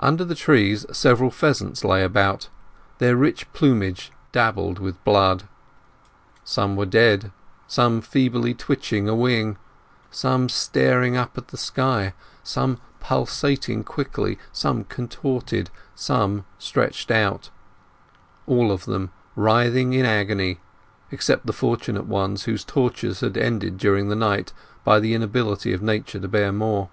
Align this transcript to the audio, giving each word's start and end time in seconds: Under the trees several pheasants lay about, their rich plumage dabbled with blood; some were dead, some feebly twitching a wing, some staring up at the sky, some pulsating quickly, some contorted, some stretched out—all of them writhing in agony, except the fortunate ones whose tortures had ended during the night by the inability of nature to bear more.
Under 0.00 0.24
the 0.24 0.34
trees 0.34 0.84
several 0.90 1.30
pheasants 1.30 1.84
lay 1.84 2.02
about, 2.02 2.48
their 2.98 3.14
rich 3.16 3.46
plumage 3.52 4.10
dabbled 4.32 4.80
with 4.80 5.02
blood; 5.04 5.44
some 6.42 6.74
were 6.74 6.84
dead, 6.84 7.30
some 7.68 8.00
feebly 8.00 8.54
twitching 8.54 9.08
a 9.08 9.14
wing, 9.14 9.56
some 10.10 10.48
staring 10.48 11.16
up 11.16 11.38
at 11.38 11.46
the 11.46 11.56
sky, 11.56 12.12
some 12.42 12.80
pulsating 12.98 13.84
quickly, 13.84 14.36
some 14.50 14.82
contorted, 14.82 15.70
some 15.94 16.44
stretched 16.58 17.12
out—all 17.12 18.72
of 18.72 18.84
them 18.84 19.12
writhing 19.36 19.92
in 19.92 20.04
agony, 20.04 20.58
except 21.12 21.46
the 21.46 21.52
fortunate 21.52 22.06
ones 22.06 22.46
whose 22.46 22.64
tortures 22.64 23.20
had 23.20 23.36
ended 23.36 23.78
during 23.78 24.08
the 24.08 24.16
night 24.16 24.52
by 24.82 24.98
the 24.98 25.14
inability 25.14 25.72
of 25.72 25.80
nature 25.82 26.18
to 26.18 26.26
bear 26.26 26.50
more. 26.50 26.90